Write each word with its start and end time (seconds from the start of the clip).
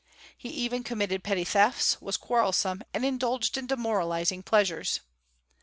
He 0.35 0.49
even 0.49 0.83
committed 0.83 1.23
petty 1.23 1.43
thefts, 1.43 2.01
was 2.01 2.17
quarrelsome, 2.17 2.81
and 2.91 3.05
indulged 3.05 3.55
in 3.55 3.67
demoralizing 3.67 4.41
pleasures. 4.41 5.01